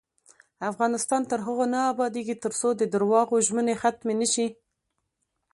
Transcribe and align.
افغانستان 0.71 1.21
تر 1.31 1.39
هغو 1.47 1.65
نه 1.73 1.79
ابادیږي، 1.91 2.35
ترڅو 2.43 2.69
د 2.75 2.81
درواغو 2.93 3.35
ژمنې 3.47 3.75
ختمې 3.81 4.15
نشي. 4.21 4.47